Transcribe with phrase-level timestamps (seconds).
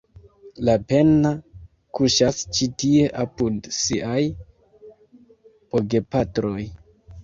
[0.69, 1.31] Lapenna
[1.99, 4.19] kuŝas ĉi tie apud siaj
[5.73, 6.61] bogepatroj.